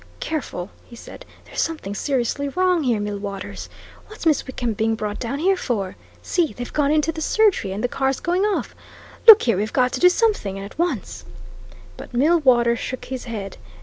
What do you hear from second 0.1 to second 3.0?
"Careful!" he said. "There's something seriously wrong here,